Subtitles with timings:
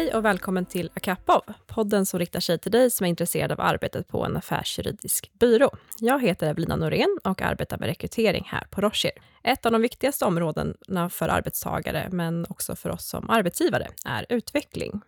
[0.00, 3.60] Hej och välkommen till Akapov, podden som riktar sig till dig som är intresserad av
[3.60, 5.70] arbetet på en affärsjuridisk byrå.
[5.98, 9.10] Jag heter Evelina Norén och arbetar med rekrytering här på Rocher.
[9.42, 15.00] Ett av de viktigaste områdena för arbetstagare, men också för oss som arbetsgivare, är utveckling.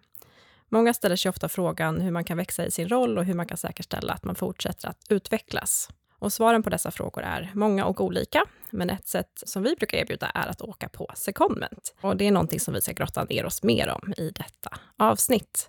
[0.68, 3.46] Många ställer sig ofta frågan hur man kan växa i sin roll och hur man
[3.46, 5.88] kan säkerställa att man fortsätter att utvecklas.
[6.22, 9.98] Och svaren på dessa frågor är många och olika, men ett sätt som vi brukar
[9.98, 11.94] erbjuda är att åka på secondment.
[12.00, 15.68] Och det är någonting som vi ska grotta ner oss mer om i detta avsnitt.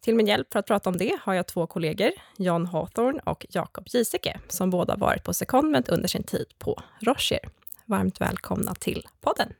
[0.00, 3.46] Till min hjälp för att prata om det har jag två kollegor, John Hawthorne och
[3.50, 7.40] Jakob Giesecke, som båda varit på secondment under sin tid på Rocher.
[7.84, 9.52] Varmt välkomna till podden.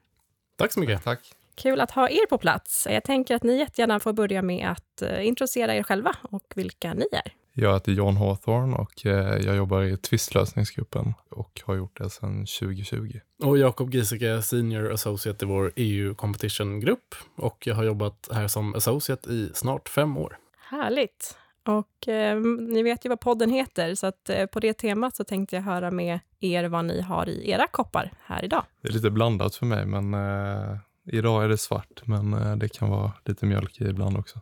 [0.56, 1.04] Tack så mycket.
[1.04, 1.32] Tack.
[1.54, 2.86] Kul att ha er på plats.
[2.90, 6.94] Jag tänker att ni jättegärna får börja med att eh, introducera er själva och vilka
[6.94, 7.39] ni är.
[7.52, 12.46] Jag heter John Hawthorne och eh, jag jobbar i tvistlösningsgruppen och har gjort det sedan
[12.46, 13.20] 2020.
[13.42, 17.14] Och Jakob Giesecke, Senior Associate i vår EU Competition-grupp.
[17.36, 20.36] Och jag har jobbat här som associate i snart fem år.
[20.70, 21.36] Härligt.
[21.64, 25.24] Och eh, ni vet ju vad podden heter, så att eh, på det temat så
[25.24, 28.64] tänkte jag höra med er vad ni har i era koppar här idag.
[28.82, 30.76] Det är lite blandat för mig, men eh,
[31.12, 34.40] idag är det svart, men eh, det kan vara lite mjölk i ibland också.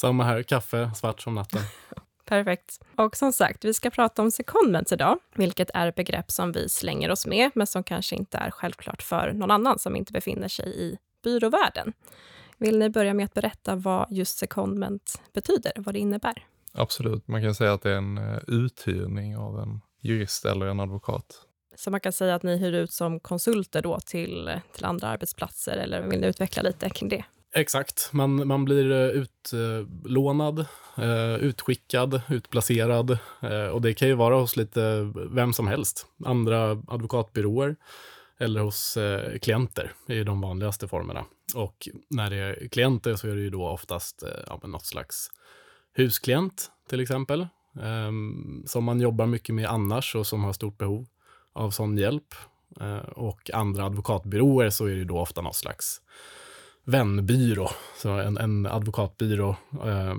[0.00, 1.60] Samma här, kaffe, svart som natten.
[2.24, 2.80] Perfekt.
[2.96, 6.68] Och som sagt, vi ska prata om secondments idag, vilket är ett begrepp som vi
[6.68, 10.48] slänger oss med, men som kanske inte är självklart för någon annan som inte befinner
[10.48, 11.92] sig i byråvärlden.
[12.58, 16.46] Vill ni börja med att berätta vad just secondment betyder, vad det innebär?
[16.72, 20.80] Absolut, man kan säga att det är en uh, uthyrning av en jurist eller en
[20.80, 21.46] advokat.
[21.76, 25.76] Så man kan säga att ni hyr ut som konsulter då till, till andra arbetsplatser,
[25.76, 27.24] eller vill ni utveckla lite kring det?
[27.54, 28.12] Exakt.
[28.12, 30.58] Man, man blir eh, utlånad,
[30.96, 33.18] eh, utskickad, utplacerad.
[33.42, 36.06] Eh, och det kan ju vara hos lite vem som helst.
[36.24, 37.76] Andra advokatbyråer
[38.38, 38.98] eller hos
[39.42, 41.24] klienter är ju de vanligaste formerna.
[41.54, 45.30] Och när det är klienter så är det ju då oftast ja, något slags
[45.94, 47.46] husklient till exempel.
[47.82, 51.06] Ehm, som man jobbar mycket med annars och som har stort behov
[51.52, 52.34] av sån hjälp.
[53.16, 56.00] och andra advokatbyråer så är det ju då ofta något slags
[56.84, 60.14] vänbyrå, så en, en advokatbyrå eh,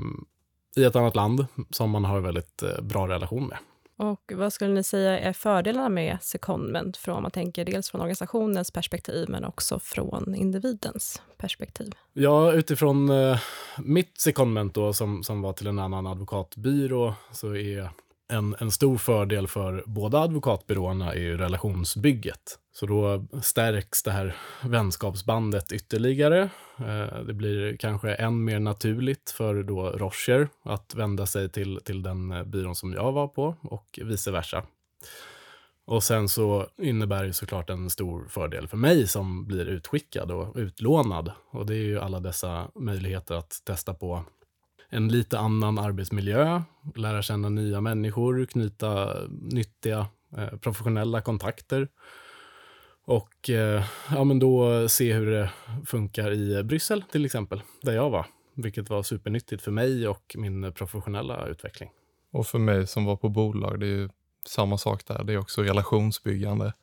[0.76, 3.58] i ett annat land som man har väldigt eh, bra relation med.
[3.98, 8.72] Och vad skulle ni säga är fördelarna med secondment, från, man tänker dels från organisationens
[8.72, 11.94] perspektiv, men också från individens perspektiv?
[12.14, 13.40] Ja, utifrån eh,
[13.78, 17.90] mitt secondment då, som, som var till en annan advokatbyrå, så är
[18.32, 22.60] en, en stor fördel för båda advokatbyråerna är ju relationsbygget.
[22.74, 26.50] Så då stärks det här vänskapsbandet ytterligare.
[26.78, 32.04] Eh, det blir kanske än mer naturligt för då Rocher att vända sig till, till
[32.04, 34.64] den eh, byrån som jag var på och vice versa.
[35.86, 40.56] Och sen så innebär det såklart en stor fördel för mig som blir utskickad och
[40.56, 41.32] utlånad.
[41.52, 44.24] Och det är ju alla dessa möjligheter att testa på
[44.94, 46.62] en lite annan arbetsmiljö,
[46.96, 50.08] lära känna nya människor, knyta nyttiga
[50.38, 51.88] eh, professionella kontakter
[53.06, 55.50] och eh, ja, men då se hur det
[55.86, 58.26] funkar i Bryssel till exempel, där jag var,
[58.56, 61.90] vilket var supernyttigt för mig och min professionella utveckling.
[62.32, 64.10] Och för mig som var på bolag, det är ju
[64.48, 65.24] samma sak där.
[65.24, 66.74] Det är också relationsbyggande.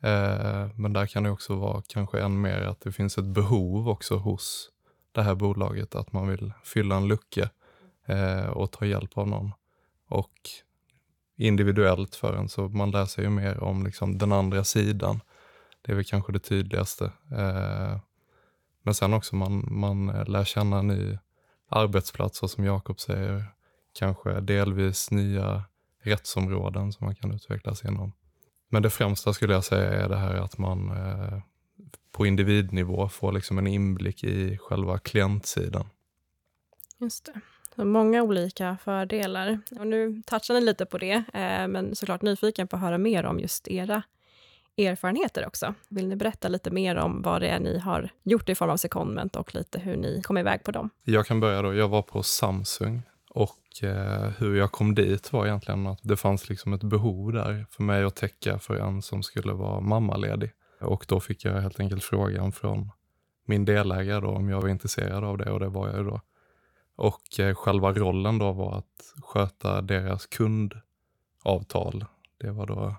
[0.00, 3.88] Eh, men där kan det också vara kanske än mer att det finns ett behov
[3.88, 4.70] också hos
[5.14, 7.50] det här bolaget, att man vill fylla en lucka
[8.06, 9.52] eh, och ta hjälp av någon.
[10.08, 10.32] Och
[11.36, 15.20] individuellt för en, så man lär sig ju mer om liksom den andra sidan.
[15.82, 17.04] Det är väl kanske det tydligaste.
[17.32, 17.98] Eh,
[18.82, 21.18] men sen också man, man lär känna en ny
[21.68, 23.44] arbetsplats och som Jakob säger,
[23.98, 25.64] kanske delvis nya
[26.02, 28.12] rättsområden som man kan utvecklas inom.
[28.68, 31.38] Men det främsta skulle jag säga är det här att man eh,
[32.14, 35.86] på individnivå får liksom en inblick i själva klientsidan.
[36.98, 37.40] Just det.
[37.76, 39.58] Så många olika fördelar.
[39.78, 43.24] Och nu touchar ni lite på det, eh, men såklart nyfiken på att höra mer
[43.24, 44.02] om just era
[44.76, 45.74] erfarenheter också.
[45.88, 48.76] Vill ni berätta lite mer om vad det är ni har gjort i form av
[48.76, 50.90] secondment och lite hur ni kom iväg på dem?
[51.04, 51.74] Jag kan börja då.
[51.74, 56.48] Jag var på Samsung och eh, hur jag kom dit var egentligen att det fanns
[56.48, 60.50] liksom ett behov där för mig att täcka för en som skulle vara mammaledig.
[60.84, 62.90] Och då fick jag helt enkelt frågan från
[63.44, 66.20] min delägare då om jag var intresserad av det och det var jag ju då.
[66.96, 72.04] Och eh, själva rollen då var att sköta deras kundavtal.
[72.38, 72.96] Det var då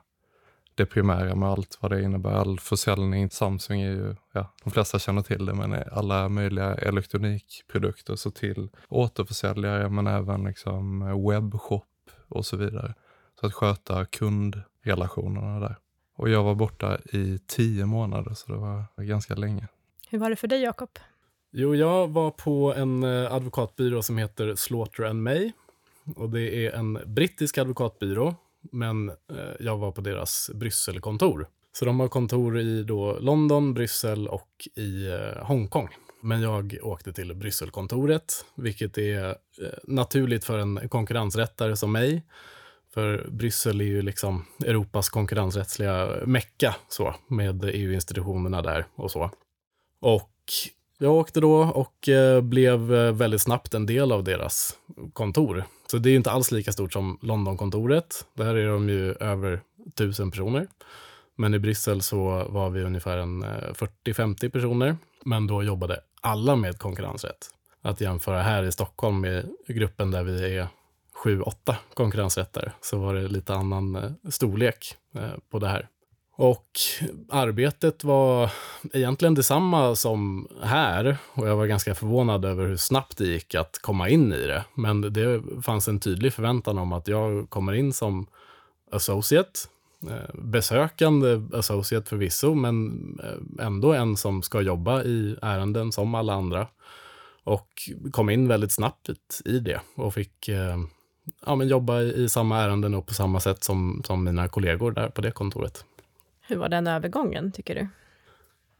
[0.75, 2.31] det primära med allt vad det innebär.
[2.31, 3.29] All försäljning.
[3.29, 8.69] Samsung är ju, ja, de flesta känner till det, men alla möjliga elektronikprodukter så till
[8.89, 10.99] återförsäljare, men även liksom
[11.29, 12.93] webbshop och så vidare.
[13.39, 15.75] Så att sköta kundrelationerna där.
[16.15, 19.67] Och jag var borta i tio månader, så det var ganska länge.
[20.09, 20.89] Hur var det för dig, Jakob?
[21.51, 25.51] Jo, jag var på en eh, advokatbyrå som heter Slaughter and May.
[26.15, 29.15] Och det är en brittisk advokatbyrå, men eh,
[29.59, 31.47] jag var på deras Brysselkontor.
[31.71, 35.89] Så de har kontor i då London, Bryssel och i eh, Hongkong.
[36.21, 39.35] Men jag åkte till Brysselkontoret, vilket är
[39.83, 42.23] naturligt för en konkurrensrättare som mig.
[42.95, 49.31] För Bryssel är ju liksom Europas konkurrensrättsliga mecka så, med EU-institutionerna där och så.
[49.99, 50.31] Och
[50.97, 54.77] jag åkte då och eh, blev eh, väldigt snabbt en del av deras
[55.13, 55.63] kontor.
[55.91, 58.25] Så det är inte alls lika stort som Londonkontoret.
[58.33, 59.61] Där är de ju över
[59.95, 60.67] tusen personer.
[61.35, 63.73] Men i Bryssel så var vi ungefär en eh,
[64.05, 64.97] 40-50 personer.
[65.25, 67.49] Men då jobbade alla med konkurrensrätt.
[67.81, 70.67] Att jämföra här i Stockholm med gruppen där vi är
[71.25, 75.87] sju, åtta konkurrensrätter så var det lite annan eh, storlek eh, på det här.
[76.37, 76.67] Och
[77.29, 78.51] arbetet var
[78.93, 83.79] egentligen detsamma som här och jag var ganska förvånad över hur snabbt det gick att
[83.81, 84.63] komma in i det.
[84.73, 88.27] Men det fanns en tydlig förväntan om att jag kommer in som
[88.91, 89.59] associate,
[90.09, 93.19] eh, besökande associate förvisso, men
[93.59, 96.67] ändå en som ska jobba i ärenden som alla andra.
[97.43, 99.09] Och kom in väldigt snabbt
[99.45, 100.49] i det och fick
[101.45, 105.09] ja, men jobba i samma ärenden och på samma sätt som, som mina kollegor där
[105.09, 105.85] på det kontoret.
[106.47, 107.87] Hur var den övergången, tycker du?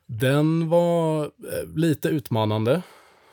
[0.05, 2.81] Den var eh, lite utmanande.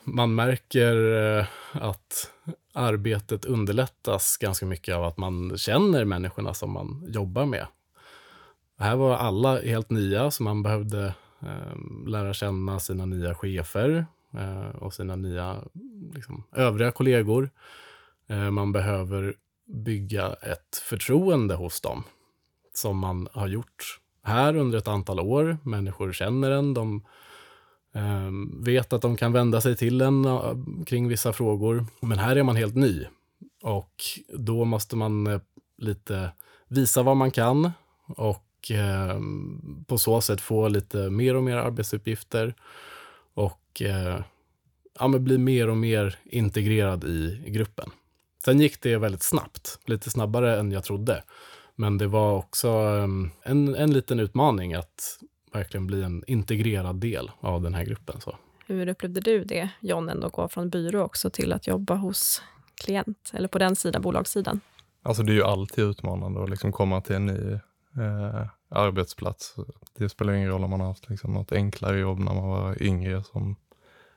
[0.03, 2.31] Man märker eh, att
[2.73, 7.67] arbetet underlättas ganska mycket av att man känner människorna som man jobbar med.
[8.79, 14.05] Här var alla helt nya, så man behövde eh, lära känna sina nya chefer
[14.73, 15.57] och sina nya
[16.13, 17.49] liksom, övriga kollegor.
[18.27, 19.35] Eh, man behöver
[19.65, 22.03] bygga ett förtroende hos dem
[22.73, 25.57] som man har gjort här under ett antal år.
[25.63, 27.05] Människor känner en, de
[27.93, 30.53] ehm, vet att de kan vända sig till en eh,
[30.85, 31.85] kring vissa frågor.
[31.99, 33.05] Men här är man helt ny
[33.63, 33.93] och
[34.33, 35.41] då måste man eh,
[35.77, 36.31] lite
[36.67, 37.71] visa vad man kan
[38.05, 42.53] och ehm, på så sätt få lite mer och mer arbetsuppgifter
[43.33, 43.81] och
[44.99, 47.91] ja, bli mer och mer integrerad i gruppen.
[48.45, 51.23] Sen gick det väldigt snabbt, lite snabbare än jag trodde.
[51.75, 55.19] Men det var också ehm, en, en liten utmaning att
[55.53, 58.21] verkligen bli en integrerad del av den här gruppen.
[58.21, 58.35] Så.
[58.67, 62.41] Hur upplevde du det, John, ändå gå från byrå också till att jobba hos
[62.75, 64.59] klient, eller på den sidan, bolagssidan?
[65.03, 67.53] Alltså det är ju alltid utmanande att liksom komma till en ny
[68.03, 69.55] eh, arbetsplats.
[69.97, 72.83] Det spelar ingen roll om man har haft liksom något enklare jobb när man var
[72.83, 73.55] yngre, som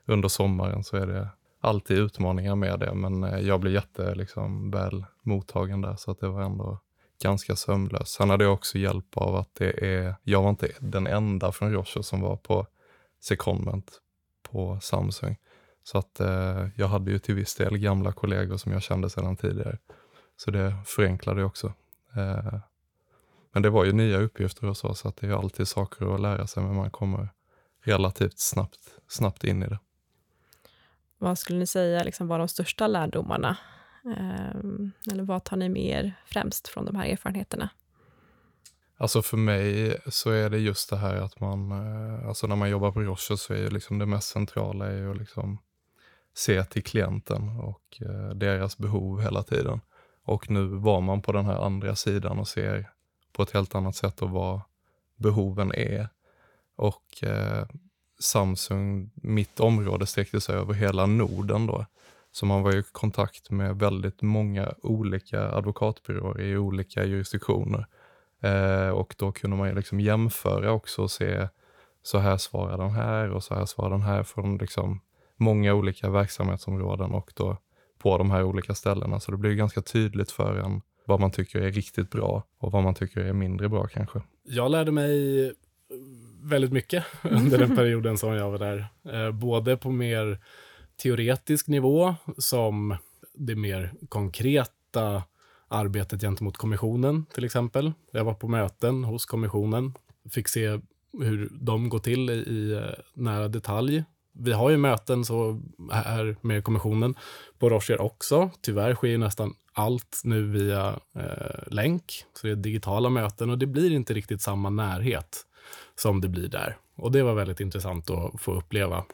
[0.05, 1.27] under sommaren så är det
[1.59, 6.19] alltid utmaningar med det, men eh, jag blev jätte liksom, väl mottagen där, så att
[6.19, 6.79] det var ändå
[7.23, 8.13] ganska sömlöst.
[8.13, 11.73] Sen hade jag också hjälp av att det är, jag var inte den enda från
[11.73, 12.67] Roche som var på
[13.19, 14.01] secondment
[14.51, 15.37] på Samsung.
[15.83, 19.35] Så att eh, jag hade ju till viss del gamla kollegor som jag kände sedan
[19.35, 19.77] tidigare.
[20.37, 21.73] Så det förenklade också.
[22.15, 22.59] Eh,
[23.53, 26.21] men det var ju nya uppgifter och så, så att det är alltid saker att
[26.21, 27.29] lära sig, men man kommer
[27.83, 29.79] relativt snabbt, snabbt in i det.
[31.17, 33.57] Vad skulle ni säga liksom var de största lärdomarna?
[34.05, 37.69] Eh, eller vad tar ni med er främst från de här erfarenheterna?
[38.97, 42.69] Alltså för mig så är det just det här att man, eh, alltså när man
[42.69, 45.57] jobbar på Roche så är liksom det mest centrala är att liksom
[46.35, 49.81] se till klienten och eh, deras behov hela tiden.
[50.23, 52.89] Och nu var man på den här andra sidan och ser
[53.33, 54.61] på ett helt annat sätt och vad
[55.15, 56.09] behoven är.
[56.75, 57.65] Och eh,
[58.19, 61.85] Samsung, mitt område sträckte sig över hela Norden då.
[62.31, 67.85] Så man var i kontakt med väldigt många olika advokatbyråer i olika jurisdiktioner.
[68.41, 71.47] Eh, och då kunde man ju liksom jämföra också och se,
[72.03, 75.01] så här svarar den här och så här svarar den här från liksom
[75.35, 77.57] många olika verksamhetsområden och då
[77.97, 79.19] på de här olika ställena.
[79.19, 82.83] Så det blir ganska tydligt för en vad man tycker är riktigt bra och vad
[82.83, 84.21] man tycker är mindre bra kanske.
[84.43, 85.53] Jag lärde mig
[86.41, 88.87] väldigt mycket under den perioden som jag var där.
[89.13, 90.39] Eh, både på mer
[91.03, 92.97] teoretisk nivå, som
[93.33, 95.23] det mer konkreta
[95.67, 97.93] arbetet gentemot kommissionen till exempel.
[98.11, 99.93] Jag var på möten hos kommissionen,
[100.31, 100.79] fick se
[101.19, 104.03] hur de går till i, eh, nära detalj.
[104.39, 107.15] Vi har ju möten så här med kommissionen
[107.59, 108.49] på Rocher också.
[108.61, 113.65] Tyvärr sker nästan allt nu via eh, länk, så det är digitala möten och det
[113.65, 115.46] blir inte riktigt samma närhet
[115.95, 116.77] som det blir där.
[116.95, 119.05] Och det var väldigt intressant att få uppleva.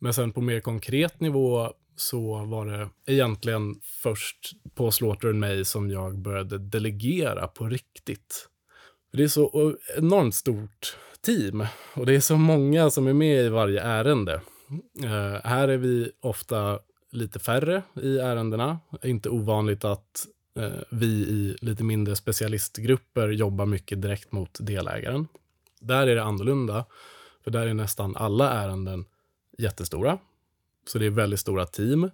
[0.00, 5.90] Men sen på mer konkret nivå så var det egentligen först på Slaughter mig som
[5.90, 8.48] jag började delegera på riktigt.
[9.12, 13.48] Det är så enormt stort team och det är så många som är med i
[13.48, 14.40] varje ärende.
[15.04, 16.78] Uh, här är vi ofta
[17.12, 18.78] lite färre i ärendena.
[19.02, 20.26] Inte ovanligt att
[20.58, 25.28] uh, vi i lite mindre specialistgrupper jobbar mycket direkt mot delägaren.
[25.80, 26.84] Där är det annorlunda,
[27.44, 29.04] för där är nästan alla ärenden
[29.58, 30.18] jättestora.
[30.86, 32.10] Så det är väldigt stora team.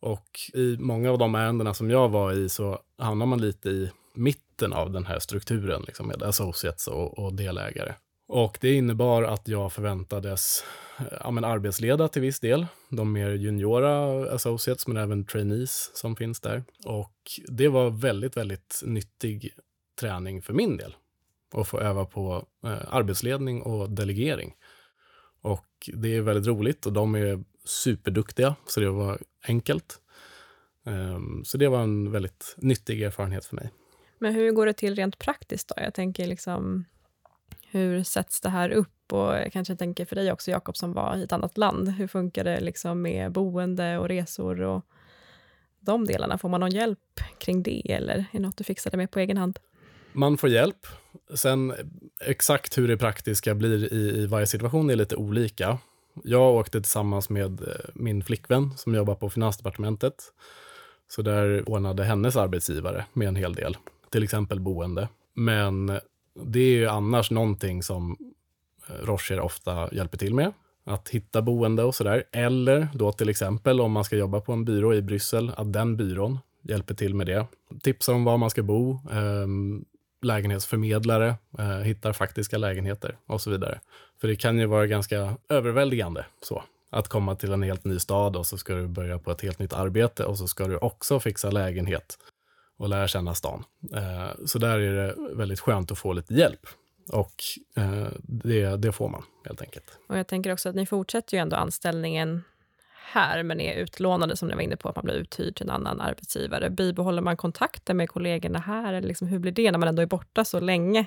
[0.00, 3.90] Och i många av de ärendena som jag var i så hamnar man lite i
[4.14, 7.94] mitten av den här strukturen liksom med associates och, och delägare.
[8.28, 10.64] Och det innebar att jag förväntades
[10.98, 12.66] eh, ja, men arbetsleda till viss del.
[12.88, 16.64] De mer juniora associates, men även trainees som finns där.
[16.86, 17.14] Och
[17.48, 19.54] det var väldigt, väldigt nyttig
[20.00, 20.94] träning för min del
[21.52, 24.54] och få öva på eh, arbetsledning och delegering.
[25.42, 30.00] Och det är väldigt roligt och de är superduktiga, så det var enkelt.
[30.84, 33.70] Um, så det var en väldigt nyttig erfarenhet för mig.
[34.18, 35.74] Men hur går det till rent praktiskt då?
[35.82, 36.84] Jag tänker liksom,
[37.70, 39.12] hur sätts det här upp?
[39.12, 41.88] Och jag kanske tänker för dig också, Jakob, som var i ett annat land.
[41.88, 44.84] Hur funkar det liksom med boende och resor och
[45.80, 46.38] de delarna?
[46.38, 49.36] Får man någon hjälp kring det eller är det något du fixade med på egen
[49.36, 49.58] hand?
[50.12, 50.86] Man får hjälp.
[51.34, 51.74] Sen
[52.24, 55.78] exakt hur det praktiska blir i, i varje situation är lite olika.
[56.24, 60.14] Jag åkte tillsammans med eh, min flickvän som jobbar på Finansdepartementet.
[61.08, 63.76] Så där ordnade hennes arbetsgivare med en hel del,
[64.10, 65.08] till exempel boende.
[65.34, 65.86] Men
[66.44, 68.16] det är ju annars någonting som
[68.88, 70.52] eh, Rocher ofta hjälper till med.
[70.84, 72.24] Att hitta boende och sådär.
[72.32, 75.96] Eller då till exempel om man ska jobba på en byrå i Bryssel, att den
[75.96, 77.46] byrån hjälper till med det.
[77.82, 79.84] Tipsar om var man ska bo, ehm,
[80.22, 83.80] lägenhetsförmedlare, eh, hittar faktiska lägenheter och så vidare.
[84.20, 86.62] För det kan ju vara ganska överväldigande så.
[86.90, 89.58] Att komma till en helt ny stad och så ska du börja på ett helt
[89.58, 92.18] nytt arbete och så ska du också fixa lägenhet
[92.76, 93.64] och lära känna stan.
[93.94, 96.66] Eh, så där är det väldigt skönt att få lite hjälp.
[97.08, 97.34] Och
[97.76, 99.98] eh, det, det får man helt enkelt.
[100.08, 102.42] Och jag tänker också att ni fortsätter ju ändå anställningen
[103.10, 105.70] här, men är utlånade, som ni var inne på, att man blir uthyrd till en
[105.70, 106.70] annan arbetsgivare.
[106.70, 108.92] Bibehåller man kontakten med kollegorna här?
[108.92, 111.06] Eller liksom, hur blir det när man ändå är borta så länge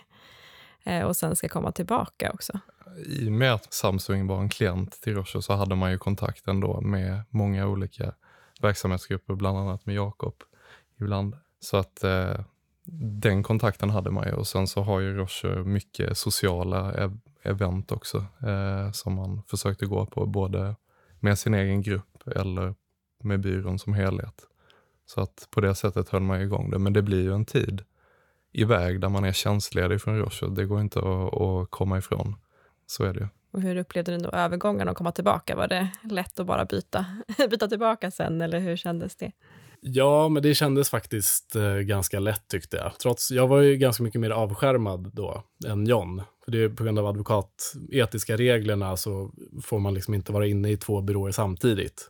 [0.84, 2.60] eh, och sen ska komma tillbaka också?
[3.06, 6.48] I och med att Samsung var en klient till Roche så hade man ju kontakt
[6.48, 8.14] ändå med många olika
[8.62, 10.36] verksamhetsgrupper, bland annat med Jakob
[11.00, 11.36] ibland.
[11.60, 12.40] Så att eh,
[13.22, 17.92] den kontakten hade man ju och sen så har ju Roche mycket sociala ev event
[17.92, 18.18] också
[18.48, 20.76] eh, som man försökte gå på, både
[21.24, 22.76] med sin egen grupp eller
[23.24, 24.48] med byrån som helhet.
[25.06, 26.80] Så att på det sättet höll man igång det.
[26.80, 27.84] Men det blir ju en tid
[28.52, 30.50] iväg där man är tjänstledig från Rojo.
[30.50, 32.36] Det går inte att, att komma ifrån.
[32.86, 33.28] Så är det ju.
[33.52, 35.56] Och hur upplevde du då övergången att komma tillbaka?
[35.56, 37.06] Var det lätt att bara byta,
[37.50, 39.32] byta tillbaka sen eller hur kändes det?
[39.86, 42.92] Ja, men det kändes faktiskt eh, ganska lätt tyckte jag.
[43.02, 46.22] Trots, jag var ju ganska mycket mer avskärmad då än John.
[46.46, 49.32] För det är på grund av advokatetiska reglerna så
[49.64, 52.10] får man liksom inte vara inne i två byråer samtidigt.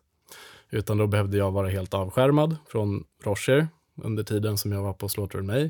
[0.70, 3.68] Utan då behövde jag vara helt avskärmad från Rocher
[4.03, 5.70] under tiden som jag var på Slaughter May.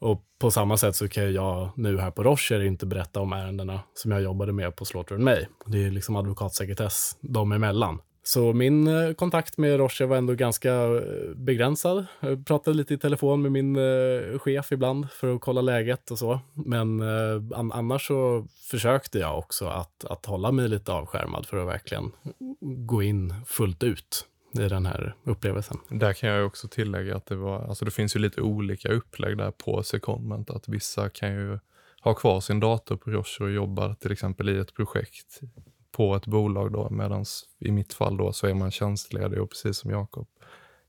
[0.00, 3.80] Och på samma sätt så kan jag nu här på Rocher inte berätta om ärendena
[3.94, 5.46] som jag jobbade med på Slaughter May.
[5.66, 8.00] Det är liksom advokatsekretess dem emellan.
[8.28, 12.06] Så min eh, kontakt med Roche var ändå ganska eh, begränsad.
[12.20, 16.18] Jag pratade lite i telefon med min eh, chef ibland för att kolla läget och
[16.18, 16.40] så.
[16.52, 17.02] Men
[17.72, 22.12] annars så försökte jag också att, att hålla mig lite avskärmad för att verkligen
[22.60, 24.26] gå in fullt ut
[24.58, 25.78] i den här upplevelsen.
[25.88, 29.38] Där kan jag också tillägga att det var, alltså det finns ju lite olika upplägg
[29.38, 30.50] där på Secondment.
[30.50, 31.58] Att vissa kan ju
[32.00, 35.40] ha kvar sin dator på Roche och jobba till exempel i ett projekt
[35.98, 37.24] på ett bolag då, medan
[37.58, 40.26] i mitt fall då så är man tjänstledig och precis som Jakob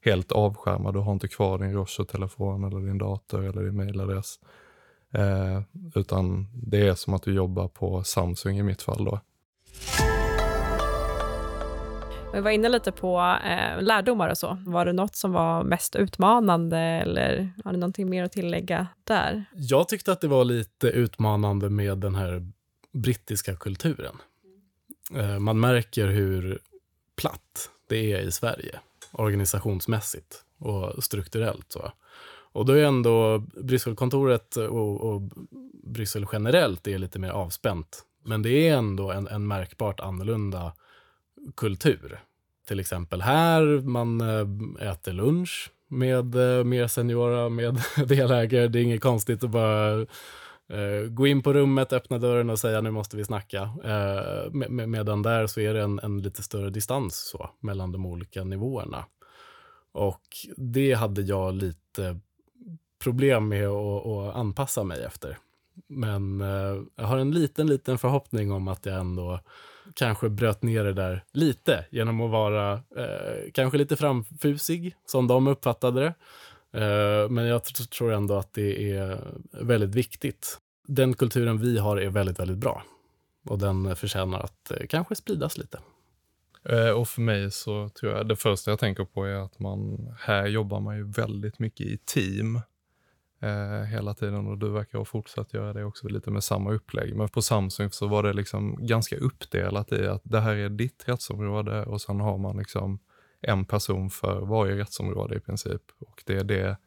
[0.06, 0.94] helt avskärmad.
[0.94, 4.40] Du har inte kvar din Roche-telefon eller din dator eller din mailadress.
[5.14, 5.62] Eh,
[5.96, 9.20] utan det är som att du jobbar på Samsung i mitt fall då.
[12.34, 14.58] Vi var inne lite på eh, lärdomar och så.
[14.66, 19.46] Var det något som var mest utmanande eller har ni någonting mer att tillägga där?
[19.54, 22.52] Jag tyckte att det var lite utmanande med den här
[22.94, 24.16] brittiska kulturen.
[25.16, 26.60] Eh, man märker hur
[27.16, 28.80] platt det är i Sverige
[29.12, 31.72] organisationsmässigt och strukturellt.
[31.72, 31.92] Så.
[32.52, 35.22] Och då är ändå Brysselkontoret och, och
[35.84, 38.06] Bryssel generellt är lite mer avspänt.
[38.26, 40.74] Men det är ändå en, en märkbart annorlunda
[41.56, 42.20] kultur.
[42.68, 48.68] Till exempel här, man eh, äter lunch med eh, mer seniora, med delägare.
[48.68, 50.06] Det är inget konstigt att bara
[50.70, 53.70] Eh, gå in på rummet, öppna dörren och säga nu måste vi snacka.
[53.84, 57.92] Eh, uh, med, medan där så är det en, en, lite större distans så, mellan
[57.92, 59.06] de olika nivåerna.
[59.92, 60.22] Och
[60.58, 62.20] det hade jag lite
[63.04, 65.38] problem med att, att anpassa mig efter.
[65.88, 69.40] Men eh, jag har en liten, liten förhoppning om att jag ändå
[69.94, 75.48] kanske bröt ner det där lite genom att vara eh, kanske lite framfusig, som de
[75.48, 76.14] uppfattade det.
[76.74, 80.58] Eh, men jag tror ändå att det är väldigt viktigt.
[80.88, 82.84] Den kulturen vi har är väldigt, väldigt bra
[83.46, 85.80] och den förtjänar att eh, kanske spridas lite.
[86.64, 90.10] Eh, och för mig så tror jag det första jag tänker på är att man
[90.20, 92.56] här jobbar man ju väldigt mycket i team
[93.42, 97.16] eh, hela tiden och du verkar ha fortsatt göra det också lite med samma upplägg.
[97.16, 101.04] Men på Samsung så var det liksom ganska uppdelat i att det här är ditt
[101.06, 103.00] rättsområde och sen har man liksom
[103.42, 106.78] en person för varje rättsområde i princip och det är det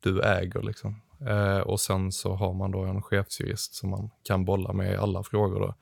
[0.00, 1.02] du äger liksom.
[1.28, 4.96] Eh, och sen så har man då en chefsjurist som man kan bolla med i
[4.96, 5.74] alla frågor då.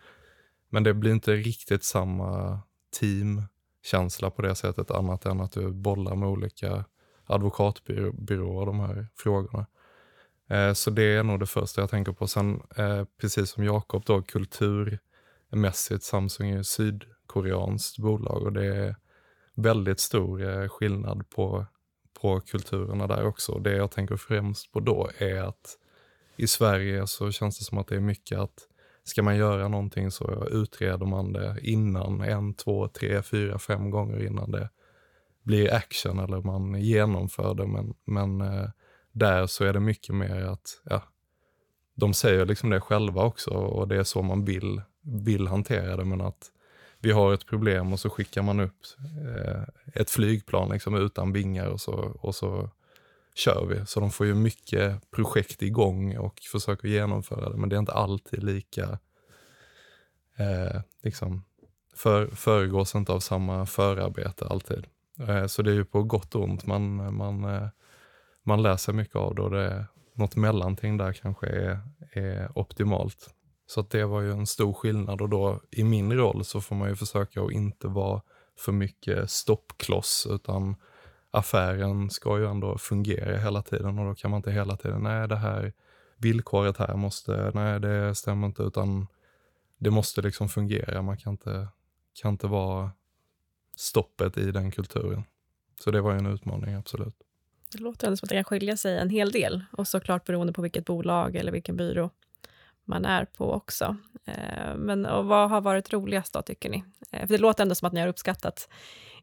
[0.69, 2.61] Men det blir inte riktigt samma
[3.01, 6.85] teamkänsla på det sättet annat än att du bollar med olika
[7.25, 9.67] advokatbyråer de här frågorna.
[10.49, 12.27] Eh, så det är nog det första jag tänker på.
[12.27, 18.97] Sen eh, precis som Jakob då kulturmässigt, Samsung är ju sydkoreanskt bolag och det är
[19.63, 21.67] väldigt stor eh, skillnad på,
[22.21, 23.59] på kulturerna där också.
[23.59, 25.77] Det jag tänker främst på då är att
[26.37, 28.67] i Sverige så känns det som att det är mycket att
[29.05, 34.27] ska man göra någonting så utreder man det innan, en, två, tre, fyra, fem gånger
[34.27, 34.71] innan det
[35.43, 37.67] blir action eller man genomför det.
[37.67, 38.69] Men, men eh,
[39.13, 41.03] där så är det mycket mer att, ja,
[41.95, 46.05] de säger liksom det själva också och det är så man vill, vill hantera det.
[46.05, 46.51] Men att
[47.01, 48.79] vi har ett problem och så skickar man upp
[49.37, 49.63] eh,
[49.95, 52.71] ett flygplan liksom utan vingar och så, och så
[53.35, 53.87] kör vi.
[53.87, 57.93] Så de får ju mycket projekt igång och försöker genomföra det, men det är inte
[57.93, 58.99] alltid lika,
[60.37, 61.45] eh, liksom,
[61.95, 64.87] för, föregås inte av samma förarbete alltid.
[65.29, 67.69] Eh, så det är ju på gott och ont man, man, eh,
[68.43, 71.81] man läser mycket av det och det är något mellanting där kanske är,
[72.13, 73.35] är optimalt.
[73.71, 76.77] Så att det var ju en stor skillnad och då i min roll så får
[76.77, 78.23] man ju försöka att inte vara
[78.59, 80.77] för mycket stoppkloss utan
[81.31, 85.29] affären ska ju ändå fungera hela tiden och då kan man inte hela tiden, nej
[85.29, 85.73] det här
[86.17, 89.07] villkoret här måste, nej det stämmer inte utan
[89.79, 91.03] det måste liksom fungera.
[91.03, 91.69] Man kan inte,
[92.23, 92.91] kan inte vara
[93.77, 95.25] stoppet i den kulturen.
[95.85, 97.17] Så det var ju en utmaning, absolut.
[97.73, 100.53] Det låter ändå som att det kan skilja sig en hel del och såklart beroende
[100.53, 102.11] på vilket bolag eller vilken byrå
[102.91, 103.97] man är på också.
[104.25, 106.85] Eh, men och vad har varit roligast då, tycker ni?
[107.11, 108.69] Eh, för det låter ändå som att ni har uppskattat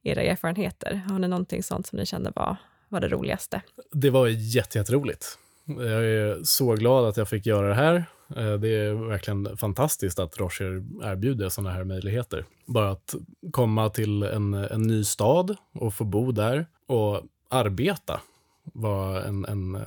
[0.03, 1.01] era erfarenheter.
[1.10, 2.58] Har ni någonting sånt som ni kände var,
[2.89, 3.62] var det roligaste?
[3.91, 5.38] Det var jätteroligt.
[5.65, 7.95] Jag är så glad att jag fick göra det här.
[8.36, 12.45] Eh, det är verkligen fantastiskt att Rocher erbjuder sådana här möjligheter.
[12.65, 13.15] Bara att
[13.51, 18.21] komma till en, en ny stad och få bo där och arbeta
[18.63, 19.77] var en, en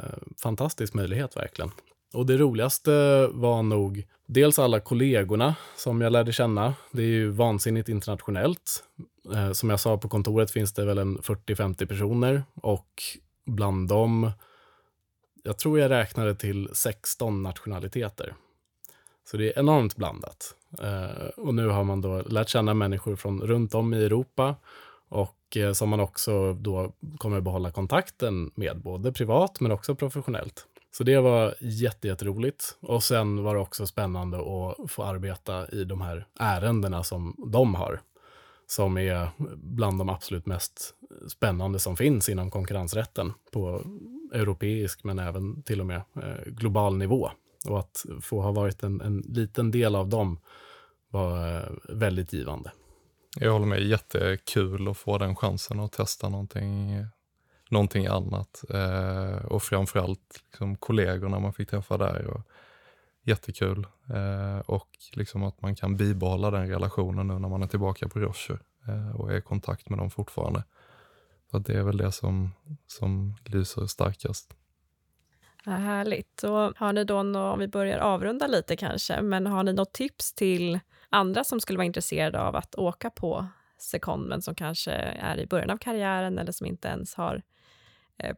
[0.43, 1.71] fantastisk möjlighet verkligen.
[2.13, 6.75] Och det roligaste var nog dels alla kollegorna som jag lärde känna.
[6.91, 8.85] Det är ju vansinnigt internationellt.
[9.35, 13.03] Eh, som jag sa, på kontoret finns det väl en 40-50 personer och
[13.47, 14.31] bland dem,
[15.43, 18.35] jag tror jag räknade till 16 nationaliteter.
[19.31, 20.55] Så det är enormt blandat.
[20.79, 24.55] Eh, och nu har man då lärt känna människor från runt om i Europa
[25.09, 30.67] och eh, som man också då kommer behålla kontakten med, både privat men också professionellt.
[30.93, 32.77] Så det var jätteroligt.
[32.81, 37.75] Och sen var det också spännande att få arbeta i de här ärendena som de
[37.75, 38.01] har.
[38.67, 40.95] Som är bland de absolut mest
[41.29, 43.83] spännande som finns inom konkurrensrätten på
[44.33, 47.31] europeisk men även till och med eh, global nivå.
[47.69, 50.41] Och att få ha varit en, en liten del av dem
[51.11, 52.73] var eh, väldigt givande.
[53.37, 56.91] Jag håller med, jättekul att få den chansen att testa någonting
[57.71, 58.65] någonting annat.
[58.71, 62.27] Eh, och framförallt liksom, kollegorna man fick träffa där.
[62.27, 62.43] Och,
[63.23, 63.87] jättekul.
[64.15, 68.19] Eh, och liksom att man kan bibehålla den relationen nu när man är tillbaka på
[68.19, 70.65] Rocher eh, och är i kontakt med dem fortfarande.
[71.51, 72.51] Så det är väl det som,
[72.87, 74.55] som lyser starkast.
[75.65, 76.43] Ja, härligt.
[76.43, 80.35] Och har ni då, om vi börjar avrunda lite kanske, men har ni något tips
[80.35, 83.47] till andra som skulle vara intresserade av att åka på
[83.79, 87.43] secondment som kanske är i början av karriären eller som inte ens har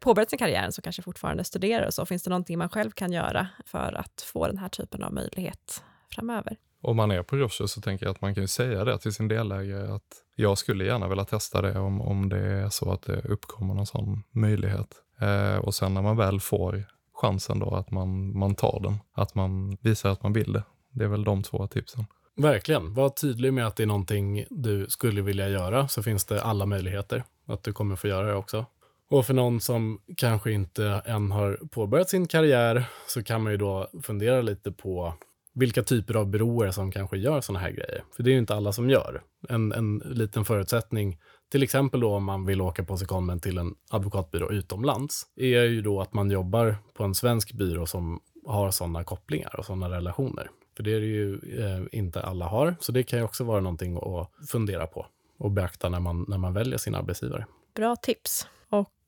[0.00, 3.12] påbörjat sin karriär som kanske fortfarande studerar och så, finns det någonting man själv kan
[3.12, 5.82] göra för att få den här typen av möjlighet
[6.14, 6.56] framöver?
[6.82, 9.28] Om man är på Roche så tänker jag att man kan säga det till sin
[9.28, 13.20] delägare att jag skulle gärna vilja testa det om, om det är så att det
[13.24, 14.94] uppkommer någon sån möjlighet.
[15.20, 19.34] Eh, och sen när man väl får chansen då att man, man tar den, att
[19.34, 20.62] man visar att man vill det.
[20.90, 22.06] Det är väl de två tipsen.
[22.36, 22.94] Verkligen.
[22.94, 26.66] Var tydlig med att det är någonting du skulle vilja göra så finns det alla
[26.66, 28.66] möjligheter att du kommer få göra det också.
[29.12, 33.58] Och för någon som kanske inte än har påbörjat sin karriär så kan man ju
[33.58, 35.14] då fundera lite på
[35.54, 38.04] vilka typer av byråer som kanske gör sådana här grejer.
[38.16, 39.22] För det är ju inte alla som gör.
[39.48, 41.18] En, en liten förutsättning,
[41.50, 45.82] till exempel då om man vill åka på secondment till en advokatbyrå utomlands, är ju
[45.82, 50.50] då att man jobbar på en svensk byrå som har sådana kopplingar och sådana relationer.
[50.76, 53.60] För det är det ju eh, inte alla har, så det kan ju också vara
[53.60, 55.06] någonting att fundera på
[55.38, 57.46] och beakta när man, när man väljer sin arbetsgivare.
[57.74, 58.46] Bra tips.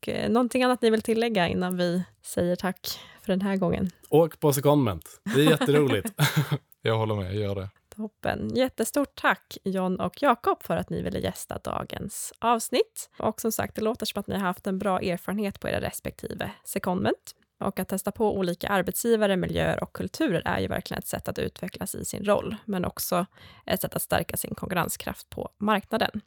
[0.05, 3.91] Och eh, någonting annat ni vill tillägga innan vi säger tack för den här gången?
[4.09, 5.21] Åk på secondment.
[5.35, 6.13] Det är jätteroligt.
[6.83, 7.69] Jag håller med, gör det.
[7.97, 8.51] Toppen.
[8.55, 13.11] Jättestort tack John och Jakob för att ni ville gästa dagens avsnitt.
[13.19, 15.81] Och som sagt, det låter som att ni har haft en bra erfarenhet på era
[15.81, 17.35] respektive secondment.
[17.61, 21.39] Och att testa på olika arbetsgivare, miljöer och kulturer är ju verkligen ett sätt att
[21.39, 23.27] utvecklas i sin roll, men också
[23.67, 26.21] ett sätt att stärka sin konkurrenskraft på marknaden.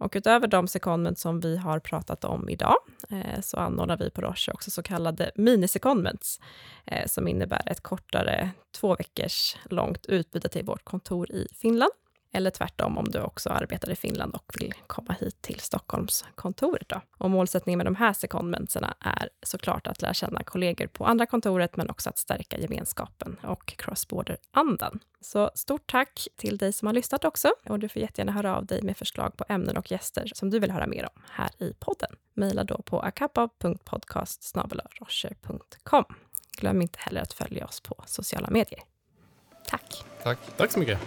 [0.00, 2.76] Och utöver de secondment som vi har pratat om idag
[3.10, 6.40] eh, så anordnar vi på Roche också så kallade minisecondments
[6.86, 11.92] eh, som innebär ett kortare, två veckors långt utbyte till vårt kontor i Finland.
[12.32, 16.88] Eller tvärtom om du också arbetar i Finland och vill komma hit till Stockholmskontoret.
[16.88, 17.00] Då.
[17.18, 21.76] Och målsättningen med de här secondmentserna är såklart att lära känna kollegor på andra kontoret,
[21.76, 25.00] men också att stärka gemenskapen och cross-border-andan.
[25.20, 27.52] Så stort tack till dig som har lyssnat också.
[27.68, 30.58] Och du får jättegärna höra av dig med förslag på ämnen och gäster som du
[30.58, 32.10] vill höra mer om här i podden.
[32.34, 34.54] Maila då på akappa.podcast
[36.58, 38.80] Glöm inte heller att följa oss på sociala medier.
[39.66, 40.04] Tack!
[40.22, 40.38] Tack!
[40.56, 40.98] Tack så mycket!